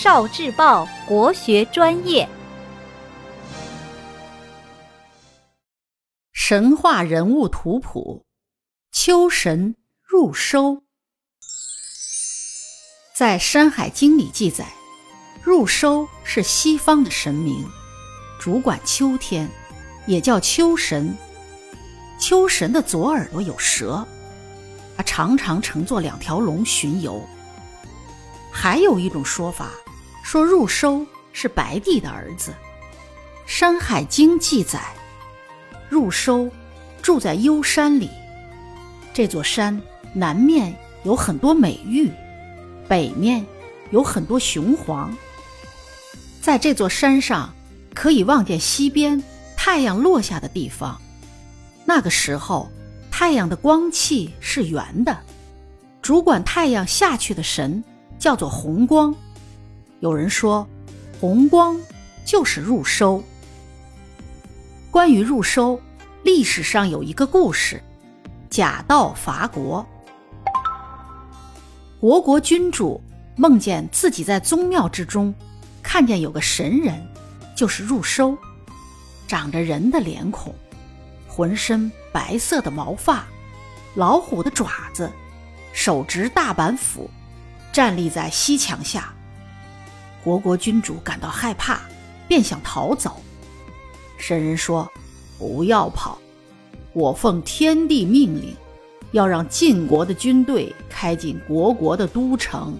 [0.00, 2.28] 少智报国学专业。
[6.32, 8.24] 神话人物图谱：
[8.92, 10.84] 秋神入收。
[13.12, 14.72] 在《山海经》里记载，
[15.42, 17.68] 入收是西方的神明，
[18.38, 19.50] 主管秋天，
[20.06, 21.12] 也叫秋神。
[22.20, 24.06] 秋神的左耳朵有蛇。
[24.96, 27.20] 他常常乘坐两条龙巡游。
[28.52, 29.70] 还有一种说法，
[30.30, 32.50] 说入收是白帝的儿子。
[33.46, 34.78] 《山海经》记载，
[35.88, 36.50] 入收
[37.00, 38.10] 住在幽山里。
[39.14, 39.80] 这座山
[40.12, 42.12] 南面有很多美玉，
[42.86, 43.46] 北面
[43.90, 45.16] 有很多雄黄。
[46.42, 47.54] 在这座山上，
[47.94, 49.24] 可以望见西边
[49.56, 51.00] 太阳落下的地方。
[51.86, 52.70] 那个时候。
[53.10, 55.18] 太阳的光气是圆的，
[56.00, 57.82] 主管太阳下去的神
[58.16, 59.12] 叫做红光。
[60.00, 60.64] 有人说，
[61.20, 61.76] 红光
[62.24, 63.22] 就是入收。
[64.92, 65.80] 关于入收，
[66.22, 67.82] 历史上有一个故事：
[68.48, 69.84] 假道伐国。
[71.98, 73.00] 国国君主
[73.36, 75.34] 梦见自己在宗庙之中
[75.82, 77.04] 看见有个神人，
[77.56, 78.38] 就是入收，
[79.26, 80.54] 长着人的脸孔。
[81.26, 83.26] 浑身白色的毛发，
[83.96, 85.10] 老虎的爪子，
[85.72, 87.10] 手执大板斧，
[87.72, 89.12] 站立在西墙下。
[90.28, 91.80] 国国君主感到害怕，
[92.28, 93.22] 便想逃走。
[94.18, 94.86] 神人说
[95.38, 96.18] ：“不要跑，
[96.92, 98.54] 我奉天地命令，
[99.12, 102.76] 要让晋国的军队开进国国的都城。”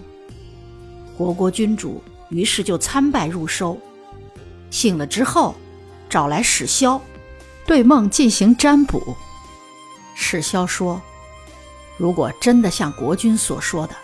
[1.16, 3.78] 国国君主于是就参拜入收。
[4.70, 5.54] 醒了之后，
[6.06, 7.00] 找来史萧。
[7.64, 9.16] 对梦进行占卜，
[10.14, 11.00] 史萧说
[11.96, 13.94] ：“如果真的像国君所说的，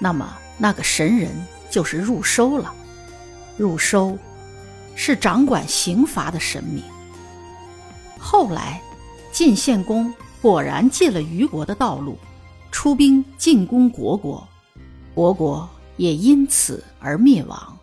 [0.00, 1.30] 那么那个神人
[1.70, 2.74] 就是入收了。
[3.58, 4.16] 入收
[4.94, 6.82] 是掌管刑罚的神明。
[8.18, 8.80] 后来，
[9.30, 12.16] 晋献公果然进了虞国的道路，
[12.70, 14.46] 出兵进攻国国，
[15.14, 17.74] 虢国也因此而灭亡。”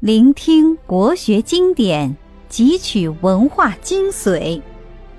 [0.00, 2.16] 聆听国学经典，
[2.48, 4.60] 汲取文化精髓，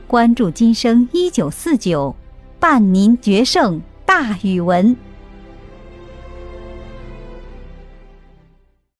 [0.08, 2.16] 关注今生一九四九，
[2.60, 4.96] 伴您决胜大语文。